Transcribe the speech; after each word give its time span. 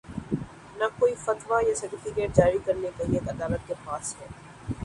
نہ 0.77 0.83
کوئی 0.99 1.13
فتوی 1.25 1.59
یا 1.67 1.75
سرٹیفکیٹ 1.75 2.35
جاری 2.35 2.57
کر 2.65 2.73
نے 2.73 2.89
کا 2.97 3.03
یہ 3.11 3.19
حق 3.23 3.29
عدالت 3.29 3.67
کے 3.67 3.73
پاس 3.85 4.15
ہے۔ 4.21 4.27